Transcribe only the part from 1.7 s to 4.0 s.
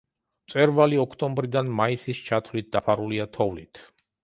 მაისის ჩათვლით დაფარულია თოვლით.